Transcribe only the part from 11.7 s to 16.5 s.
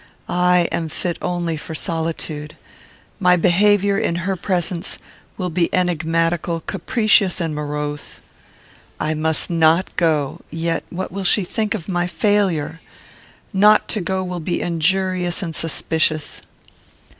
of my failure? Not to go will be injurious and suspicious."